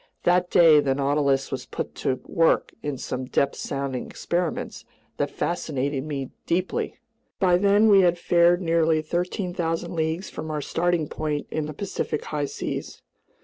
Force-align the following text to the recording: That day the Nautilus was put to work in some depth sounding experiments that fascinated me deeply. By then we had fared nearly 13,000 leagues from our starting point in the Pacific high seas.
That 0.23 0.49
day 0.49 0.79
the 0.79 0.95
Nautilus 0.95 1.51
was 1.51 1.67
put 1.67 1.93
to 1.97 2.21
work 2.25 2.73
in 2.81 2.97
some 2.97 3.25
depth 3.25 3.55
sounding 3.55 4.07
experiments 4.07 4.83
that 5.17 5.29
fascinated 5.29 6.03
me 6.05 6.31
deeply. 6.47 6.95
By 7.39 7.57
then 7.57 7.87
we 7.87 8.01
had 8.01 8.17
fared 8.17 8.63
nearly 8.63 9.03
13,000 9.03 9.93
leagues 9.93 10.27
from 10.27 10.49
our 10.49 10.59
starting 10.59 11.07
point 11.07 11.45
in 11.51 11.67
the 11.67 11.73
Pacific 11.75 12.25
high 12.25 12.45
seas. 12.45 13.03